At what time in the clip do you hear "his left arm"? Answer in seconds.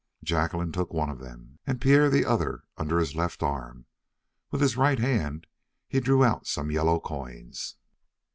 2.97-3.85